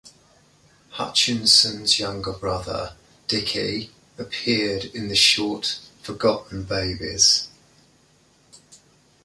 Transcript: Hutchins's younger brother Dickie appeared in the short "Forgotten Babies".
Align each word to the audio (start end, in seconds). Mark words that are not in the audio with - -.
Hutchins's 0.93 1.99
younger 1.99 2.33
brother 2.33 2.95
Dickie 3.27 3.91
appeared 4.17 4.85
in 4.85 5.09
the 5.09 5.15
short 5.15 5.77
"Forgotten 6.01 6.63
Babies". 6.63 7.49